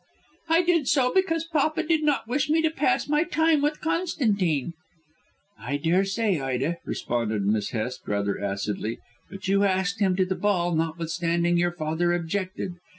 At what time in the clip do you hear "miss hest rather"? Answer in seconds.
7.45-8.41